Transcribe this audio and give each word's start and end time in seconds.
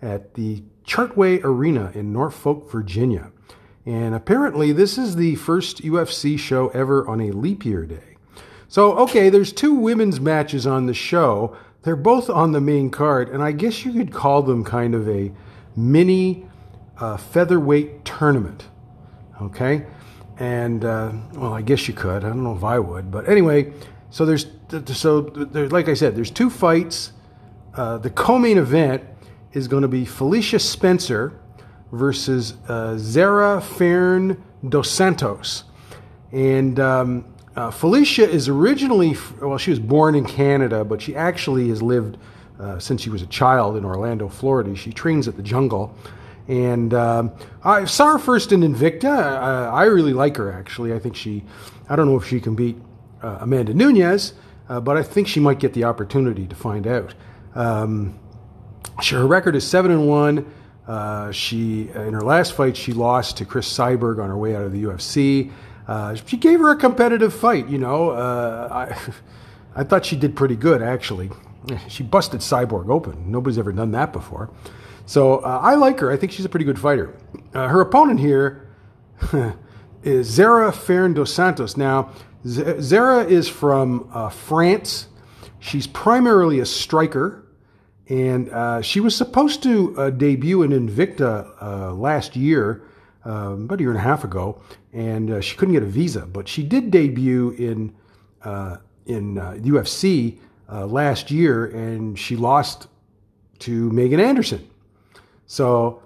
at 0.00 0.34
the 0.34 0.62
Chartway 0.84 1.42
Arena 1.44 1.92
in 1.94 2.12
Norfolk, 2.12 2.70
Virginia. 2.70 3.30
And 3.84 4.14
apparently, 4.14 4.72
this 4.72 4.96
is 4.98 5.16
the 5.16 5.34
first 5.36 5.82
UFC 5.82 6.38
show 6.38 6.68
ever 6.68 7.06
on 7.08 7.20
a 7.20 7.32
leap 7.32 7.64
year 7.64 7.84
day. 7.84 8.11
So, 8.72 8.96
okay, 9.00 9.28
there's 9.28 9.52
two 9.52 9.74
women's 9.74 10.18
matches 10.18 10.66
on 10.66 10.86
the 10.86 10.94
show. 10.94 11.54
They're 11.82 11.94
both 11.94 12.30
on 12.30 12.52
the 12.52 12.60
main 12.62 12.88
card, 12.88 13.28
and 13.28 13.42
I 13.42 13.52
guess 13.52 13.84
you 13.84 13.92
could 13.92 14.10
call 14.10 14.40
them 14.40 14.64
kind 14.64 14.94
of 14.94 15.06
a 15.10 15.30
mini 15.76 16.46
uh, 16.96 17.18
featherweight 17.18 18.06
tournament. 18.06 18.64
Okay? 19.42 19.84
And, 20.38 20.86
uh, 20.86 21.12
well, 21.34 21.52
I 21.52 21.60
guess 21.60 21.86
you 21.86 21.92
could. 21.92 22.24
I 22.24 22.28
don't 22.28 22.42
know 22.42 22.56
if 22.56 22.64
I 22.64 22.78
would. 22.78 23.10
But 23.10 23.28
anyway, 23.28 23.74
so 24.08 24.24
there's, 24.24 24.46
so 24.86 25.20
there's, 25.20 25.70
like 25.70 25.90
I 25.90 25.94
said, 25.94 26.16
there's 26.16 26.30
two 26.30 26.48
fights. 26.48 27.12
Uh, 27.74 27.98
the 27.98 28.08
co 28.08 28.38
main 28.38 28.56
event 28.56 29.02
is 29.52 29.68
going 29.68 29.82
to 29.82 29.88
be 29.88 30.06
Felicia 30.06 30.58
Spencer 30.58 31.38
versus 31.92 32.54
uh, 32.68 32.96
Zarah 32.96 33.60
Fairn 33.60 34.42
dos 34.66 34.90
Santos. 34.90 35.64
And 36.32 36.80
um, 36.80 37.31
uh, 37.54 37.70
Felicia 37.70 38.28
is 38.28 38.48
originally, 38.48 39.16
well, 39.40 39.58
she 39.58 39.70
was 39.70 39.78
born 39.78 40.14
in 40.14 40.24
Canada, 40.24 40.84
but 40.84 41.02
she 41.02 41.14
actually 41.14 41.68
has 41.68 41.82
lived 41.82 42.16
uh, 42.58 42.78
since 42.78 43.02
she 43.02 43.10
was 43.10 43.22
a 43.22 43.26
child 43.26 43.76
in 43.76 43.84
Orlando, 43.84 44.28
Florida. 44.28 44.74
She 44.74 44.92
trains 44.92 45.28
at 45.28 45.36
the 45.36 45.42
jungle. 45.42 45.94
And 46.48 46.92
um, 46.94 47.32
I 47.62 47.84
saw 47.84 48.12
her 48.12 48.18
first 48.18 48.52
in 48.52 48.60
Invicta. 48.60 49.04
I, 49.04 49.66
I, 49.66 49.84
really 49.84 50.12
like 50.12 50.36
her, 50.36 50.52
actually. 50.52 50.92
I 50.92 50.98
think 50.98 51.14
she, 51.14 51.44
I 51.88 51.96
don't 51.96 52.06
know 52.06 52.16
if 52.16 52.26
she 52.26 52.40
can 52.40 52.54
beat 52.54 52.76
uh, 53.22 53.38
Amanda 53.40 53.74
Nunes, 53.74 54.34
uh, 54.68 54.80
but 54.80 54.96
I 54.96 55.02
think 55.02 55.28
she 55.28 55.40
might 55.40 55.60
get 55.60 55.72
the 55.72 55.84
opportunity 55.84 56.46
to 56.46 56.54
find 56.54 56.86
out. 56.86 57.14
Um, 57.54 58.18
her 59.10 59.26
record 59.26 59.56
is 59.56 59.66
7 59.66 59.90
and 59.90 60.08
1. 60.08 60.52
Uh, 60.86 61.30
she, 61.30 61.88
in 61.94 62.12
her 62.12 62.22
last 62.22 62.54
fight, 62.54 62.76
she 62.76 62.92
lost 62.92 63.36
to 63.36 63.44
Cris 63.44 63.68
Cyborg 63.72 64.22
on 64.22 64.28
her 64.28 64.36
way 64.36 64.56
out 64.56 64.64
of 64.64 64.72
the 64.72 64.84
UFC. 64.84 65.52
Uh, 65.86 66.14
she 66.14 66.36
gave 66.36 66.60
her 66.60 66.70
a 66.70 66.76
competitive 66.76 67.34
fight, 67.34 67.68
you 67.68 67.78
know. 67.78 68.10
Uh, 68.10 68.68
I, 68.70 69.12
I 69.80 69.84
thought 69.84 70.04
she 70.04 70.16
did 70.16 70.36
pretty 70.36 70.56
good, 70.56 70.82
actually. 70.82 71.30
She 71.88 72.02
busted 72.02 72.40
Cyborg 72.40 72.88
open. 72.90 73.30
Nobody's 73.30 73.58
ever 73.58 73.72
done 73.72 73.92
that 73.92 74.12
before. 74.12 74.50
So 75.06 75.36
uh, 75.38 75.60
I 75.62 75.74
like 75.74 76.00
her. 76.00 76.10
I 76.10 76.16
think 76.16 76.32
she's 76.32 76.44
a 76.44 76.48
pretty 76.48 76.64
good 76.64 76.78
fighter. 76.78 77.14
Uh, 77.54 77.68
her 77.68 77.80
opponent 77.80 78.20
here 78.20 78.68
is 80.02 80.26
Zarah 80.26 80.72
Fairn 80.72 81.14
dos 81.14 81.32
Santos. 81.32 81.76
Now, 81.76 82.10
Z- 82.46 82.80
Zarah 82.80 83.24
is 83.24 83.48
from 83.48 84.08
uh, 84.12 84.28
France. 84.28 85.08
She's 85.60 85.86
primarily 85.86 86.58
a 86.58 86.66
striker, 86.66 87.44
and 88.08 88.48
uh, 88.50 88.82
she 88.82 88.98
was 88.98 89.14
supposed 89.14 89.62
to 89.62 90.10
debut 90.16 90.62
in 90.62 90.70
Invicta 90.72 91.96
last 91.96 92.34
year, 92.34 92.82
um, 93.24 93.64
about 93.64 93.78
a 93.78 93.82
year 93.82 93.90
and 93.90 93.98
a 93.98 94.02
half 94.02 94.24
ago, 94.24 94.60
and 94.92 95.42
she 95.44 95.56
couldn't 95.56 95.74
get 95.74 95.82
a 95.82 95.86
visa. 95.86 96.26
But 96.26 96.48
she 96.48 96.62
did 96.62 96.90
debut 96.90 97.50
in 97.50 97.94
in 99.06 99.34
UFC 99.36 100.38
last 100.68 101.30
year, 101.30 101.66
and 101.66 102.18
she 102.18 102.36
lost 102.36 102.88
to 103.60 103.90
Megan 103.92 104.20
Anderson. 104.20 104.68
So 105.46 106.02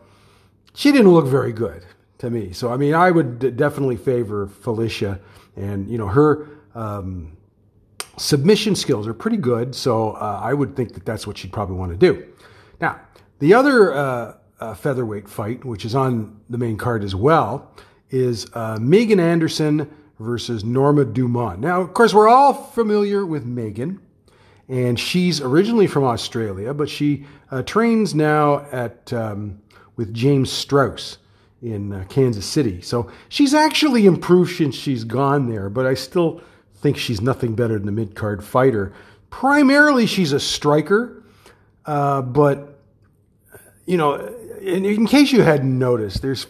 she 0.74 0.92
didn't 0.92 1.10
look 1.10 1.26
very 1.26 1.52
good 1.52 1.84
to 2.18 2.30
me. 2.30 2.52
So 2.52 2.72
I 2.72 2.76
mean, 2.76 2.94
I 2.94 3.10
would 3.10 3.56
definitely 3.56 3.96
favor 3.96 4.46
Felicia, 4.46 5.20
and 5.56 5.88
you 5.88 5.98
know 5.98 6.06
her 6.06 6.48
um, 6.74 7.36
submission 8.16 8.74
skills 8.74 9.06
are 9.06 9.14
pretty 9.14 9.36
good. 9.36 9.74
So 9.74 10.12
uh, 10.12 10.40
I 10.42 10.52
would 10.54 10.76
think 10.76 10.94
that 10.94 11.04
that's 11.04 11.26
what 11.26 11.38
she'd 11.38 11.52
probably 11.52 11.76
want 11.76 11.92
to 11.92 11.98
do. 11.98 12.26
Now, 12.80 13.00
the 13.38 13.54
other 13.54 14.38
uh, 14.60 14.64
uh, 14.64 14.74
featherweight 14.74 15.28
fight, 15.28 15.64
which 15.64 15.84
is 15.84 15.94
on 15.94 16.40
the 16.48 16.58
main 16.58 16.76
card 16.76 17.04
as 17.04 17.14
well, 17.14 17.70
is 18.10 18.46
uh, 18.54 18.78
Megan 18.80 19.20
Anderson 19.20 19.90
versus 20.18 20.64
Norma 20.64 21.04
Dumont. 21.04 21.60
Now, 21.60 21.80
of 21.80 21.92
course, 21.94 22.14
we're 22.14 22.28
all 22.28 22.52
familiar 22.54 23.26
with 23.26 23.44
Megan 23.44 24.00
and 24.68 24.98
she's 24.98 25.40
originally 25.40 25.86
from 25.86 26.04
Australia, 26.04 26.74
but 26.74 26.88
she 26.88 27.24
uh, 27.50 27.62
trains 27.62 28.14
now 28.14 28.66
at 28.72 29.12
um, 29.12 29.60
with 29.96 30.12
James 30.12 30.64
Krause 30.64 31.18
in 31.62 31.92
uh, 31.92 32.04
Kansas 32.08 32.44
City. 32.44 32.80
So 32.80 33.10
she's 33.28 33.54
actually 33.54 34.06
improved 34.06 34.56
since 34.56 34.74
she's 34.74 35.04
gone 35.04 35.48
there, 35.48 35.70
but 35.70 35.86
I 35.86 35.94
still 35.94 36.40
think 36.76 36.96
she's 36.96 37.20
nothing 37.20 37.54
better 37.54 37.78
than 37.78 37.88
a 37.88 37.92
mid 37.92 38.14
card 38.14 38.44
fighter. 38.44 38.92
Primarily, 39.30 40.06
she's 40.06 40.32
a 40.32 40.40
striker, 40.40 41.22
uh, 41.84 42.22
but 42.22 42.80
you 43.86 43.96
know, 43.96 44.34
in, 44.66 44.84
in 44.84 45.06
case 45.06 45.32
you 45.32 45.42
hadn't 45.42 45.78
noticed, 45.78 46.22
there's 46.22 46.46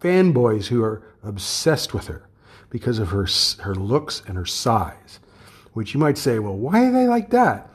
fanboys 0.00 0.66
who 0.66 0.82
are 0.82 1.02
obsessed 1.22 1.92
with 1.92 2.06
her 2.06 2.28
because 2.70 2.98
of 2.98 3.08
her 3.08 3.26
her 3.62 3.74
looks 3.74 4.22
and 4.26 4.36
her 4.36 4.46
size 4.46 5.20
which 5.78 5.94
you 5.94 6.00
might 6.00 6.18
say, 6.18 6.40
well, 6.40 6.56
why 6.56 6.86
are 6.86 6.90
they 6.90 7.06
like 7.06 7.30
that? 7.30 7.70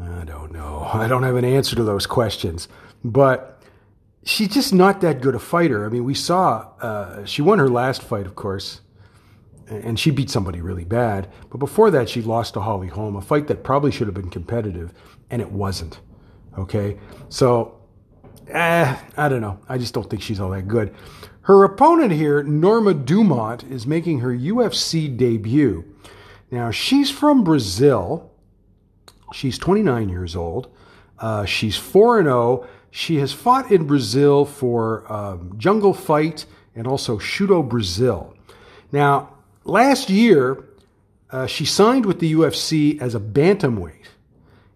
I 0.00 0.22
don't 0.22 0.52
know. 0.52 0.88
I 0.92 1.08
don't 1.08 1.24
have 1.24 1.34
an 1.34 1.44
answer 1.44 1.74
to 1.74 1.82
those 1.82 2.06
questions. 2.06 2.68
But 3.04 3.60
she's 4.22 4.54
just 4.54 4.72
not 4.72 5.00
that 5.00 5.20
good 5.20 5.34
a 5.34 5.40
fighter. 5.40 5.84
I 5.84 5.88
mean, 5.88 6.04
we 6.04 6.14
saw, 6.14 6.68
uh, 6.80 7.24
she 7.24 7.42
won 7.42 7.58
her 7.58 7.68
last 7.68 8.04
fight, 8.04 8.26
of 8.26 8.36
course, 8.36 8.82
and 9.66 9.98
she 9.98 10.12
beat 10.12 10.30
somebody 10.30 10.60
really 10.60 10.84
bad. 10.84 11.28
But 11.50 11.58
before 11.58 11.90
that, 11.90 12.08
she 12.08 12.22
lost 12.22 12.54
to 12.54 12.60
Holly 12.60 12.86
Holm, 12.86 13.16
a 13.16 13.20
fight 13.20 13.48
that 13.48 13.64
probably 13.64 13.90
should 13.90 14.06
have 14.06 14.14
been 14.14 14.30
competitive, 14.30 14.94
and 15.28 15.42
it 15.42 15.50
wasn't. 15.50 15.98
Okay? 16.56 17.00
So, 17.30 17.79
eh, 18.52 18.96
I 19.16 19.28
don't 19.28 19.40
know. 19.40 19.58
I 19.68 19.78
just 19.78 19.94
don't 19.94 20.08
think 20.08 20.22
she's 20.22 20.40
all 20.40 20.50
that 20.50 20.68
good. 20.68 20.94
Her 21.42 21.64
opponent 21.64 22.12
here, 22.12 22.42
Norma 22.42 22.94
Dumont, 22.94 23.64
is 23.64 23.86
making 23.86 24.20
her 24.20 24.30
UFC 24.30 25.16
debut. 25.16 25.84
Now, 26.50 26.70
she's 26.70 27.10
from 27.10 27.44
Brazil. 27.44 28.30
She's 29.32 29.58
29 29.58 30.08
years 30.08 30.36
old. 30.36 30.68
Uh, 31.18 31.44
she's 31.44 31.76
4 31.76 32.22
0. 32.22 32.66
She 32.90 33.16
has 33.16 33.32
fought 33.32 33.70
in 33.70 33.86
Brazil 33.86 34.44
for 34.44 35.10
um, 35.12 35.54
Jungle 35.56 35.94
Fight 35.94 36.46
and 36.74 36.86
also 36.86 37.18
Chute 37.18 37.68
Brazil. 37.68 38.34
Now, 38.90 39.34
last 39.64 40.10
year, 40.10 40.64
uh, 41.30 41.46
she 41.46 41.64
signed 41.64 42.06
with 42.06 42.18
the 42.18 42.32
UFC 42.32 43.00
as 43.00 43.14
a 43.14 43.20
bantamweight, 43.20 44.06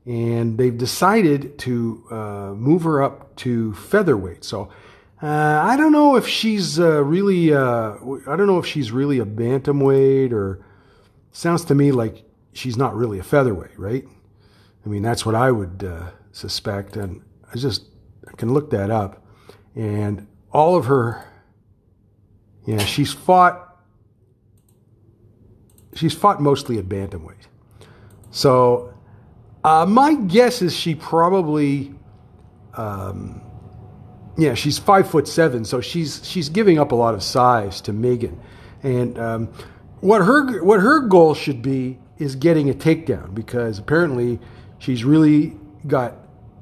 and 0.07 0.59
they've 0.59 0.77
decided 0.77 1.59
to 1.61 2.05
uh, 2.11 2.55
move 2.55 2.83
her 2.83 3.03
up 3.03 3.35
to 3.37 3.75
featherweight. 3.75 4.45
So 4.45 4.71
uh, 5.23 5.27
I 5.27 5.77
don't 5.77 5.93
know 5.93 6.17
if 6.17 6.27
she's 6.29 6.79
uh, 6.79 7.03
really, 7.03 7.53
uh, 7.55 7.95
I 8.27 8.37
don't 8.37 8.47
know 8.47 8.59
if 8.59 8.67
she's 8.67 8.93
really 8.93 9.19
a 9.19 9.25
bantamweight 9.25 10.33
or 10.33 10.65
Sounds 11.37 11.65
to 11.65 11.75
me 11.75 11.91
like 11.91 12.23
she's 12.53 12.77
not 12.77 12.95
really 12.95 13.19
a 13.19 13.25
featherweight, 13.25 13.77
right? 13.77 14.05
I 14.87 14.89
mean, 14.89 15.03
that's 15.03 15.27
what 15.27 15.35
I 15.35 15.51
would 15.51 15.83
uh, 15.83 16.11
suspect, 16.31 16.97
and 16.97 17.23
I 17.53 17.57
just 17.57 17.87
I 18.29 18.37
can 18.37 18.55
look 18.55 18.71
that 18.71 18.89
up. 18.89 19.27
and 19.75 20.29
all 20.53 20.77
of 20.77 20.85
her, 20.85 21.25
yeah, 22.65 22.79
she's 22.79 23.13
fought, 23.13 23.81
she's 25.95 26.15
fought 26.15 26.41
mostly 26.41 26.79
at 26.79 26.85
bantamweight. 26.85 27.49
So 28.31 28.94
uh, 29.65 29.87
my 29.87 30.15
guess 30.15 30.61
is 30.61 30.77
she 30.77 30.95
probably, 30.95 31.95
um, 32.75 33.41
yeah, 34.37 34.53
she's 34.53 34.79
five 34.79 35.09
foot 35.11 35.27
seven, 35.27 35.65
so 35.65 35.81
she's 35.81 36.21
she's 36.29 36.51
giving 36.51 36.79
up 36.79 36.93
a 36.93 36.95
lot 36.95 37.15
of 37.15 37.23
size 37.23 37.81
to 37.83 37.93
Megan, 37.95 38.39
and 38.83 39.19
um, 39.19 39.47
what 40.01 40.21
her 40.21 40.63
what 40.63 40.81
her 40.81 41.01
goal 41.01 41.35
should 41.35 41.63
be 41.63 41.99
is 42.19 42.37
getting 42.37 42.69
a 42.69 42.75
takedown 42.75 43.35
because 43.35 43.79
apparently 43.79 44.39
she's 44.79 45.03
really 45.03 45.57
got 45.87 46.15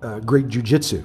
uh, 0.02 0.20
great 0.20 0.46
jujitsu, 0.46 1.04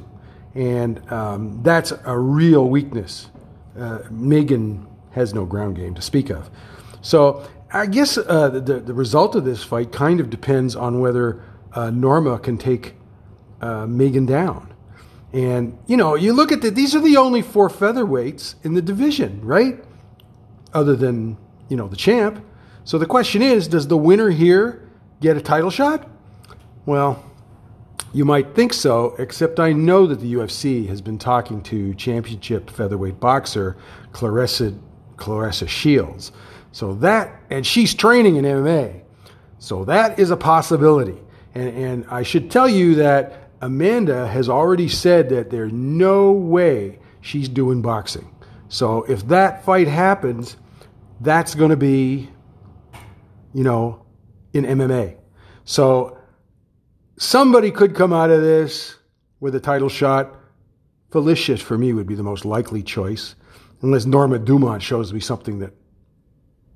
and 0.53 1.11
um, 1.11 1.63
that's 1.63 1.93
a 2.05 2.17
real 2.17 2.69
weakness. 2.69 3.29
Uh, 3.77 3.99
Megan 4.11 4.85
has 5.11 5.33
no 5.33 5.45
ground 5.45 5.75
game 5.75 5.95
to 5.95 6.01
speak 6.03 6.29
of, 6.29 6.51
so 7.01 7.47
I 7.73 7.87
guess 7.87 8.19
uh, 8.19 8.49
the 8.49 8.59
the 8.81 8.93
result 8.93 9.33
of 9.33 9.45
this 9.45 9.63
fight 9.63 9.91
kind 9.91 10.19
of 10.19 10.29
depends 10.29 10.75
on 10.75 10.99
whether 10.99 11.41
uh, 11.73 11.89
Norma 11.89 12.39
can 12.39 12.57
take 12.57 12.95
uh, 13.61 13.85
Megan 13.85 14.25
down. 14.25 14.73
And 15.33 15.77
you 15.87 15.97
know, 15.97 16.15
you 16.15 16.33
look 16.33 16.51
at 16.51 16.61
that, 16.61 16.75
these 16.75 16.95
are 16.95 17.01
the 17.01 17.17
only 17.17 17.41
four 17.41 17.69
featherweights 17.69 18.55
in 18.63 18.73
the 18.73 18.81
division, 18.81 19.43
right? 19.43 19.83
Other 20.73 20.95
than 20.95 21.37
you 21.69 21.77
know 21.77 21.87
the 21.87 21.95
champ. 21.95 22.43
So 22.83 22.97
the 22.97 23.05
question 23.05 23.41
is, 23.41 23.67
does 23.67 23.87
the 23.87 23.97
winner 23.97 24.29
here 24.29 24.89
get 25.21 25.35
a 25.35 25.41
title 25.41 25.69
shot? 25.69 26.09
Well, 26.85 27.23
you 28.13 28.23
might 28.23 28.55
think 28.55 28.73
so, 28.73 29.15
except 29.19 29.59
I 29.59 29.73
know 29.73 30.07
that 30.07 30.21
the 30.21 30.33
UFC 30.33 30.87
has 30.87 31.01
been 31.01 31.17
talking 31.17 31.61
to 31.63 31.93
championship 31.95 32.69
featherweight 32.69 33.19
boxer 33.19 33.75
Claressa, 34.11 34.79
Claressa 35.17 35.67
Shields. 35.67 36.31
So 36.71 36.93
that, 36.95 37.41
and 37.49 37.65
she's 37.67 37.93
training 37.93 38.37
in 38.37 38.45
MMA. 38.45 39.01
So 39.59 39.83
that 39.85 40.19
is 40.19 40.31
a 40.31 40.37
possibility. 40.37 41.17
And, 41.57 41.75
and 41.75 42.05
I 42.09 42.21
should 42.21 42.51
tell 42.51 42.69
you 42.69 42.95
that 42.95 43.49
Amanda 43.61 44.27
has 44.27 44.47
already 44.47 44.87
said 44.87 45.29
that 45.29 45.49
there's 45.49 45.73
no 45.73 46.31
way 46.31 46.99
she's 47.21 47.49
doing 47.49 47.81
boxing. 47.81 48.29
So 48.69 49.03
if 49.03 49.27
that 49.29 49.65
fight 49.65 49.87
happens, 49.87 50.55
that's 51.19 51.55
going 51.55 51.71
to 51.71 51.77
be, 51.77 52.29
you 53.55 53.63
know, 53.63 54.05
in 54.53 54.65
MMA. 54.65 55.17
So 55.65 56.19
somebody 57.17 57.71
could 57.71 57.95
come 57.95 58.13
out 58.13 58.29
of 58.29 58.41
this 58.41 58.95
with 59.39 59.55
a 59.55 59.59
title 59.59 59.89
shot. 59.89 60.35
Felicious 61.09 61.59
for 61.59 61.75
me 61.75 61.91
would 61.91 62.05
be 62.05 62.13
the 62.13 62.21
most 62.21 62.45
likely 62.45 62.83
choice, 62.83 63.33
unless 63.81 64.05
Norma 64.05 64.37
Dumont 64.37 64.83
shows 64.83 65.11
me 65.11 65.19
something 65.19 65.57
that 65.59 65.73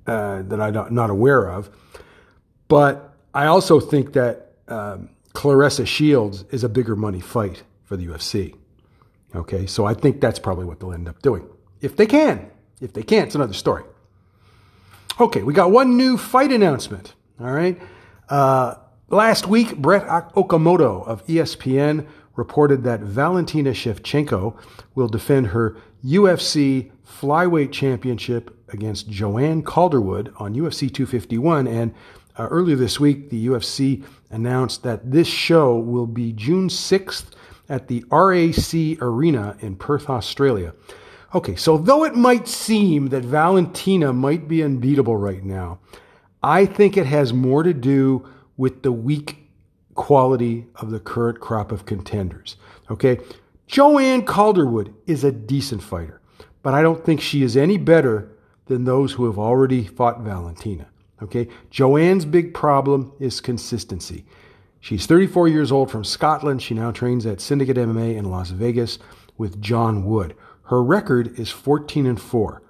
uh, 0.08 0.42
that 0.42 0.60
I'm 0.60 0.92
not 0.92 1.10
aware 1.10 1.48
of. 1.52 1.70
But 2.66 3.14
I 3.32 3.46
also 3.46 3.78
think 3.78 4.14
that 4.14 4.51
um, 4.72 5.10
Claressa 5.34 5.86
Shields 5.86 6.44
is 6.50 6.64
a 6.64 6.68
bigger 6.68 6.96
money 6.96 7.20
fight 7.20 7.62
for 7.84 7.96
the 7.96 8.06
UFC. 8.06 8.56
Okay, 9.34 9.66
so 9.66 9.84
I 9.84 9.94
think 9.94 10.20
that's 10.20 10.38
probably 10.38 10.64
what 10.64 10.80
they'll 10.80 10.92
end 10.92 11.08
up 11.08 11.22
doing. 11.22 11.46
If 11.80 11.96
they 11.96 12.06
can. 12.06 12.50
If 12.80 12.92
they 12.92 13.02
can't, 13.02 13.26
it's 13.26 13.34
another 13.34 13.54
story. 13.54 13.84
Okay, 15.20 15.42
we 15.42 15.54
got 15.54 15.70
one 15.70 15.96
new 15.96 16.16
fight 16.16 16.52
announcement. 16.52 17.14
All 17.40 17.52
right. 17.52 17.80
Uh, 18.28 18.74
last 19.08 19.46
week, 19.46 19.76
Brett 19.76 20.06
Okamoto 20.34 21.06
of 21.06 21.24
ESPN 21.26 22.06
reported 22.34 22.82
that 22.84 23.00
Valentina 23.00 23.70
Shevchenko 23.70 24.56
will 24.94 25.08
defend 25.08 25.48
her 25.48 25.76
UFC 26.04 26.90
flyweight 27.06 27.72
championship 27.72 28.56
against 28.68 29.08
Joanne 29.08 29.62
Calderwood 29.62 30.32
on 30.38 30.54
UFC 30.54 30.92
251. 30.92 31.66
And 31.66 31.94
uh, 32.38 32.46
earlier 32.50 32.76
this 32.76 32.98
week, 32.98 33.30
the 33.30 33.46
UFC 33.46 34.04
announced 34.30 34.82
that 34.82 35.10
this 35.10 35.28
show 35.28 35.76
will 35.76 36.06
be 36.06 36.32
June 36.32 36.68
6th 36.68 37.26
at 37.68 37.88
the 37.88 38.04
RAC 38.10 39.00
Arena 39.02 39.56
in 39.60 39.76
Perth, 39.76 40.08
Australia. 40.08 40.74
Okay, 41.34 41.56
so 41.56 41.78
though 41.78 42.04
it 42.04 42.14
might 42.14 42.46
seem 42.46 43.08
that 43.08 43.24
Valentina 43.24 44.12
might 44.12 44.48
be 44.48 44.62
unbeatable 44.62 45.16
right 45.16 45.42
now, 45.42 45.78
I 46.42 46.66
think 46.66 46.96
it 46.96 47.06
has 47.06 47.32
more 47.32 47.62
to 47.62 47.72
do 47.72 48.28
with 48.56 48.82
the 48.82 48.92
weak 48.92 49.38
quality 49.94 50.66
of 50.76 50.90
the 50.90 51.00
current 51.00 51.40
crop 51.40 51.72
of 51.72 51.86
contenders. 51.86 52.56
Okay, 52.90 53.20
Joanne 53.66 54.26
Calderwood 54.26 54.92
is 55.06 55.24
a 55.24 55.32
decent 55.32 55.82
fighter, 55.82 56.20
but 56.62 56.74
I 56.74 56.82
don't 56.82 57.04
think 57.04 57.20
she 57.20 57.42
is 57.42 57.56
any 57.56 57.78
better 57.78 58.30
than 58.66 58.84
those 58.84 59.12
who 59.12 59.24
have 59.26 59.38
already 59.38 59.84
fought 59.84 60.20
Valentina. 60.20 60.88
Okay, 61.22 61.48
Joanne's 61.70 62.24
big 62.24 62.52
problem 62.52 63.12
is 63.20 63.40
consistency. 63.40 64.24
She's 64.80 65.06
34 65.06 65.46
years 65.46 65.70
old 65.70 65.90
from 65.90 66.02
Scotland. 66.02 66.60
She 66.60 66.74
now 66.74 66.90
trains 66.90 67.24
at 67.24 67.40
Syndicate 67.40 67.76
MMA 67.76 68.16
in 68.16 68.30
Las 68.30 68.50
Vegas 68.50 68.98
with 69.38 69.62
John 69.62 70.04
Wood. 70.04 70.34
Her 70.64 70.82
record 70.82 71.38
is 71.38 71.50
14 71.50 72.06
and 72.06 72.20
4. 72.20 72.62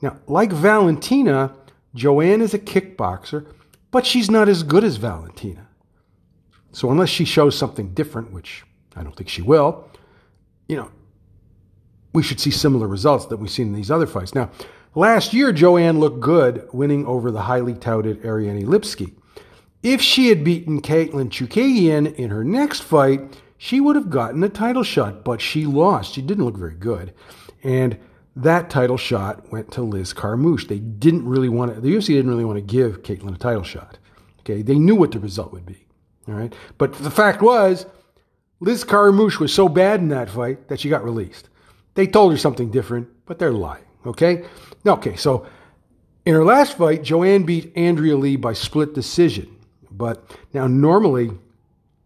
Now, 0.00 0.18
like 0.26 0.50
Valentina, 0.50 1.54
Joanne 1.94 2.40
is 2.40 2.54
a 2.54 2.58
kickboxer, 2.58 3.46
but 3.90 4.06
she's 4.06 4.30
not 4.30 4.48
as 4.48 4.62
good 4.62 4.84
as 4.84 4.96
Valentina. 4.96 5.68
So 6.72 6.90
unless 6.90 7.10
she 7.10 7.26
shows 7.26 7.58
something 7.58 7.92
different, 7.92 8.32
which 8.32 8.64
I 8.96 9.02
don't 9.02 9.14
think 9.14 9.28
she 9.28 9.42
will, 9.42 9.86
you 10.68 10.76
know, 10.76 10.90
we 12.14 12.22
should 12.22 12.40
see 12.40 12.50
similar 12.50 12.86
results 12.86 13.26
that 13.26 13.36
we've 13.36 13.50
seen 13.50 13.68
in 13.68 13.74
these 13.74 13.90
other 13.90 14.06
fights. 14.06 14.34
Now, 14.34 14.50
last 14.98 15.32
year 15.32 15.52
Joanne 15.52 16.00
looked 16.00 16.18
good, 16.18 16.68
winning 16.72 17.06
over 17.06 17.30
the 17.30 17.42
highly 17.42 17.74
touted 17.74 18.24
Ariane 18.24 18.66
Lipski. 18.66 19.14
If 19.80 20.00
she 20.00 20.28
had 20.28 20.42
beaten 20.42 20.82
Katlyn 20.82 21.30
Chookagian 21.30 22.16
in 22.16 22.30
her 22.30 22.42
next 22.42 22.80
fight, 22.80 23.40
she 23.56 23.80
would 23.80 23.94
have 23.94 24.10
gotten 24.10 24.42
a 24.42 24.48
title 24.48 24.82
shot, 24.82 25.24
but 25.24 25.40
she 25.40 25.66
lost. 25.66 26.14
She 26.14 26.22
didn't 26.22 26.44
look 26.44 26.56
very 26.56 26.74
good. 26.74 27.14
And 27.62 27.96
that 28.34 28.70
title 28.70 28.96
shot 28.96 29.52
went 29.52 29.70
to 29.72 29.82
Liz 29.82 30.12
Carmouche. 30.12 30.66
They 30.66 30.80
didn't 30.80 31.28
really 31.28 31.48
want 31.48 31.74
to, 31.74 31.80
the 31.80 31.94
UFC 31.94 32.08
didn't 32.08 32.30
really 32.30 32.44
want 32.44 32.56
to 32.56 32.62
give 32.62 33.02
Katlyn 33.02 33.36
a 33.36 33.38
title 33.38 33.62
shot. 33.62 33.98
Okay, 34.40 34.62
they 34.62 34.78
knew 34.78 34.96
what 34.96 35.12
the 35.12 35.20
result 35.20 35.52
would 35.52 35.66
be. 35.66 35.86
All 36.26 36.34
right, 36.34 36.52
but 36.76 36.92
the 36.94 37.10
fact 37.10 37.40
was, 37.40 37.86
Liz 38.60 38.84
Carmouche 38.84 39.38
was 39.38 39.54
so 39.54 39.68
bad 39.68 40.00
in 40.00 40.08
that 40.08 40.28
fight 40.28 40.66
that 40.68 40.80
she 40.80 40.88
got 40.88 41.04
released. 41.04 41.48
They 41.94 42.08
told 42.08 42.32
her 42.32 42.38
something 42.38 42.72
different, 42.72 43.08
but 43.26 43.38
they're 43.38 43.52
lying. 43.52 43.84
Okay, 44.06 44.44
okay. 44.86 45.16
So 45.16 45.46
in 46.24 46.34
her 46.34 46.44
last 46.44 46.76
fight, 46.76 47.02
Joanne 47.02 47.44
beat 47.44 47.72
Andrea 47.76 48.16
Lee 48.16 48.36
by 48.36 48.52
split 48.52 48.94
decision. 48.94 49.56
But 49.90 50.36
now 50.52 50.66
normally 50.66 51.32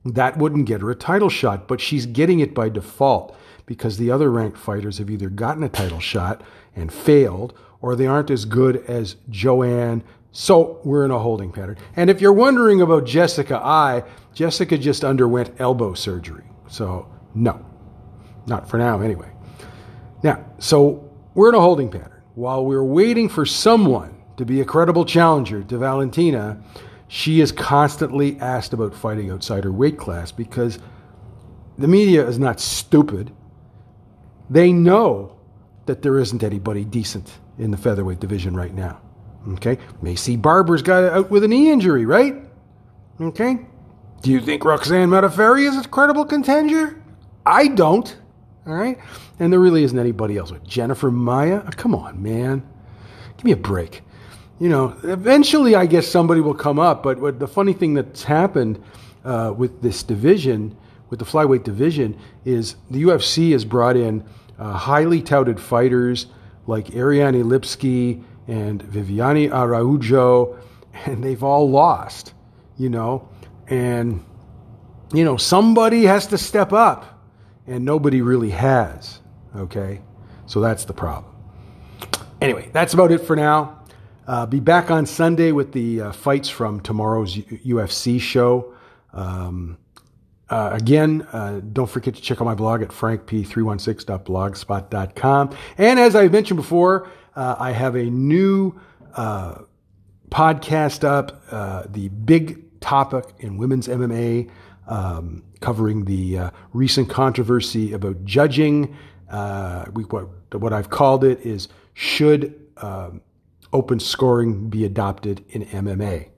that 0.04 0.36
wouldn't 0.36 0.66
get 0.66 0.80
her 0.80 0.90
a 0.90 0.94
title 0.94 1.28
shot, 1.28 1.68
but 1.68 1.80
she's 1.80 2.06
getting 2.06 2.40
it 2.40 2.54
by 2.54 2.68
default 2.68 3.36
because 3.66 3.98
the 3.98 4.10
other 4.10 4.30
ranked 4.30 4.58
fighters 4.58 4.98
have 4.98 5.10
either 5.10 5.28
gotten 5.28 5.62
a 5.62 5.68
title 5.68 6.00
shot 6.00 6.42
and 6.74 6.92
failed 6.92 7.56
or 7.80 7.94
they 7.94 8.06
aren't 8.06 8.30
as 8.30 8.44
good 8.44 8.76
as 8.88 9.16
Joanne. 9.28 10.02
So 10.32 10.80
we're 10.84 11.04
in 11.04 11.10
a 11.10 11.18
holding 11.18 11.52
pattern. 11.52 11.76
And 11.94 12.08
if 12.08 12.20
you're 12.20 12.32
wondering 12.32 12.80
about 12.80 13.04
Jessica 13.04 13.60
Eye, 13.62 14.02
Jessica 14.34 14.78
just 14.78 15.04
underwent 15.04 15.60
elbow 15.60 15.94
surgery. 15.94 16.44
So 16.68 17.08
no, 17.34 17.64
not 18.46 18.68
for 18.68 18.78
now 18.78 19.00
anyway. 19.00 19.30
Now, 20.22 20.44
so 20.58 21.11
we're 21.34 21.48
in 21.48 21.54
a 21.54 21.60
holding 21.60 21.90
pattern. 21.90 22.22
While 22.34 22.64
we're 22.64 22.84
waiting 22.84 23.28
for 23.28 23.44
someone 23.44 24.22
to 24.36 24.44
be 24.44 24.60
a 24.60 24.64
credible 24.64 25.04
challenger 25.04 25.62
to 25.62 25.78
Valentina, 25.78 26.62
she 27.08 27.40
is 27.40 27.52
constantly 27.52 28.38
asked 28.40 28.72
about 28.72 28.94
fighting 28.94 29.30
outside 29.30 29.64
her 29.64 29.72
weight 29.72 29.98
class 29.98 30.32
because 30.32 30.78
the 31.78 31.88
media 31.88 32.26
is 32.26 32.38
not 32.38 32.60
stupid. 32.60 33.32
They 34.48 34.72
know 34.72 35.36
that 35.86 36.02
there 36.02 36.18
isn't 36.18 36.42
anybody 36.42 36.84
decent 36.84 37.38
in 37.58 37.70
the 37.70 37.76
featherweight 37.76 38.20
division 38.20 38.54
right 38.54 38.72
now. 38.72 39.00
Okay? 39.48 39.78
Maycee 40.02 40.40
Barber's 40.40 40.82
got 40.82 41.04
out 41.04 41.30
with 41.30 41.44
a 41.44 41.48
knee 41.48 41.70
injury, 41.70 42.06
right? 42.06 42.36
Okay? 43.20 43.58
Do 44.22 44.30
you 44.30 44.40
think 44.40 44.64
Roxanne 44.64 45.08
Modafferi 45.08 45.68
is 45.68 45.84
a 45.84 45.88
credible 45.88 46.24
contender? 46.24 47.02
I 47.44 47.68
don't. 47.68 48.16
All 48.66 48.74
right? 48.74 48.98
And 49.38 49.52
there 49.52 49.60
really 49.60 49.82
isn't 49.84 49.98
anybody 49.98 50.36
else. 50.36 50.52
Jennifer 50.66 51.10
Maia? 51.10 51.62
Oh, 51.66 51.70
come 51.76 51.94
on, 51.94 52.22
man. 52.22 52.62
Give 53.36 53.44
me 53.44 53.52
a 53.52 53.56
break 53.56 54.02
you 54.62 54.68
know, 54.68 54.96
eventually 55.02 55.74
I 55.74 55.86
guess 55.86 56.06
somebody 56.06 56.40
will 56.40 56.54
come 56.54 56.78
up. 56.78 57.02
But 57.02 57.18
what 57.18 57.40
the 57.40 57.48
funny 57.48 57.72
thing 57.72 57.94
that's 57.94 58.22
happened 58.22 58.80
uh, 59.24 59.52
with 59.56 59.82
this 59.82 60.04
division, 60.04 60.76
with 61.10 61.18
the 61.18 61.24
flyweight 61.24 61.64
division, 61.64 62.16
is 62.44 62.76
the 62.88 63.02
UFC 63.02 63.50
has 63.50 63.64
brought 63.64 63.96
in 63.96 64.24
uh, 64.60 64.74
highly 64.74 65.20
touted 65.20 65.58
fighters 65.58 66.26
like 66.68 66.94
Ariane 66.94 67.42
Lipski 67.42 68.22
and 68.46 68.84
Viviane 68.84 69.50
Araujo, 69.50 70.56
and 71.06 71.24
they've 71.24 71.42
all 71.42 71.68
lost, 71.68 72.32
you 72.78 72.88
know, 72.88 73.28
and 73.66 74.24
you 75.12 75.24
know 75.24 75.36
somebody 75.36 76.04
has 76.04 76.28
to 76.28 76.38
step 76.38 76.72
up, 76.72 77.11
and 77.66 77.84
nobody 77.84 78.22
really 78.22 78.50
has. 78.50 79.20
Okay, 79.54 80.00
so 80.46 80.60
that's 80.60 80.84
the 80.84 80.94
problem. 80.94 81.32
Anyway, 82.40 82.70
that's 82.72 82.94
about 82.94 83.12
it 83.12 83.18
for 83.18 83.36
now. 83.36 83.78
Uh, 84.26 84.46
be 84.46 84.58
back 84.60 84.90
on 84.90 85.04
Sunday 85.06 85.52
with 85.52 85.72
the 85.72 86.00
uh, 86.00 86.10
fights 86.12 86.48
from 86.48 86.80
tomorrow's 86.80 87.36
U- 87.36 87.76
UFC 87.76 88.18
show. 88.20 88.72
Um, 89.12 89.78
uh, 90.48 90.70
again, 90.72 91.26
uh, 91.32 91.60
don't 91.72 91.90
forget 91.90 92.14
to 92.14 92.20
check 92.20 92.40
out 92.40 92.44
my 92.44 92.54
blog 92.54 92.82
at 92.82 92.88
frankp316.blogspot.com. 92.88 95.56
And 95.78 95.98
as 95.98 96.14
I've 96.14 96.32
mentioned 96.32 96.58
before, 96.58 97.08
uh, 97.34 97.56
I 97.58 97.72
have 97.72 97.96
a 97.96 98.04
new 98.04 98.78
uh, 99.14 99.62
podcast 100.28 101.04
up, 101.04 101.92
the 101.92 102.08
big 102.08 102.80
topic 102.80 103.24
in 103.38 103.56
women's 103.56 103.88
MMA, 103.88 104.50
um, 104.86 105.44
covering 105.60 106.04
the 106.04 106.38
uh, 106.38 106.50
recent 106.72 107.08
controversy 107.08 107.92
about 107.92 108.24
judging. 108.24 108.96
We, 109.92 110.04
what, 110.04 110.28
what 110.54 110.72
I've 110.72 110.90
called 110.90 111.24
it 111.24 111.40
is 111.40 111.68
should 111.94 112.58
um, 112.78 113.20
open 113.72 114.00
scoring 114.00 114.68
be 114.68 114.84
adopted 114.84 115.44
in 115.50 115.64
MMA? 115.66 116.28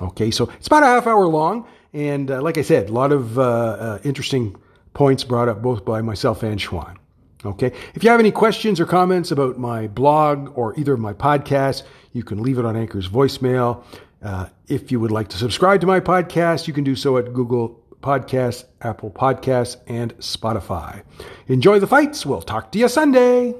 Okay, 0.00 0.30
so 0.30 0.50
it's 0.58 0.66
about 0.66 0.82
a 0.82 0.86
half 0.86 1.06
hour 1.06 1.26
long. 1.26 1.66
And 1.92 2.30
uh, 2.30 2.40
like 2.42 2.58
I 2.58 2.62
said, 2.62 2.88
a 2.88 2.92
lot 2.92 3.12
of 3.12 3.38
uh, 3.38 3.42
uh, 3.42 3.98
interesting 4.04 4.56
points 4.94 5.24
brought 5.24 5.48
up 5.48 5.62
both 5.62 5.84
by 5.84 6.00
myself 6.02 6.42
and 6.42 6.58
Schwan. 6.58 6.96
Okay. 7.44 7.72
If 7.94 8.04
you 8.04 8.10
have 8.10 8.20
any 8.20 8.30
questions 8.30 8.78
or 8.78 8.86
comments 8.86 9.32
about 9.32 9.58
my 9.58 9.88
blog 9.88 10.56
or 10.56 10.78
either 10.78 10.92
of 10.92 11.00
my 11.00 11.12
podcasts, 11.12 11.82
you 12.12 12.22
can 12.22 12.40
leave 12.40 12.58
it 12.58 12.64
on 12.64 12.76
Anchor's 12.76 13.08
voicemail. 13.08 13.84
Uh, 14.22 14.48
if 14.68 14.92
you 14.92 15.00
would 15.00 15.10
like 15.10 15.28
to 15.28 15.36
subscribe 15.36 15.80
to 15.80 15.86
my 15.86 15.98
podcast, 15.98 16.68
you 16.68 16.72
can 16.72 16.84
do 16.84 16.94
so 16.94 17.18
at 17.18 17.32
Google 17.32 17.81
Podcasts, 18.02 18.64
Apple 18.80 19.10
Podcasts, 19.10 19.76
and 19.86 20.16
Spotify. 20.18 21.02
Enjoy 21.46 21.78
the 21.78 21.86
fights. 21.86 22.26
We'll 22.26 22.42
talk 22.42 22.72
to 22.72 22.78
you 22.78 22.88
Sunday. 22.88 23.54